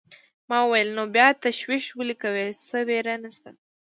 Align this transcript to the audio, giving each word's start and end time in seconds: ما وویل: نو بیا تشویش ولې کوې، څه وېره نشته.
ما 0.49 0.59
وویل: 0.63 0.89
نو 0.97 1.03
بیا 1.15 1.27
تشویش 1.45 1.83
ولې 1.93 2.15
کوې، 2.23 2.45
څه 2.67 2.77
وېره 2.87 3.15
نشته. 3.23 3.49